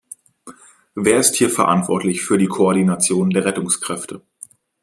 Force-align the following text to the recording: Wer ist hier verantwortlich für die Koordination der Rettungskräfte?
Wer 0.95 1.19
ist 1.19 1.35
hier 1.35 1.51
verantwortlich 1.51 2.23
für 2.25 2.39
die 2.39 2.47
Koordination 2.47 3.29
der 3.29 3.45
Rettungskräfte? 3.45 4.23